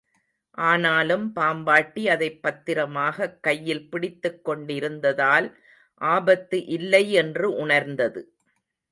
ஆனாலும், 0.57 1.33
பாம்பாட்டி 1.35 2.07
அதைப் 2.07 2.41
பத்திரமாகக் 2.41 3.43
கையில் 3.43 3.89
பிடித்துக் 3.89 4.45
கொண்டிருந்ததால், 4.45 5.57
ஆபத்து 5.93 6.65
இல்லை 6.65 7.11
என்று 7.11 7.53
உணர்ந்தது. 7.53 8.33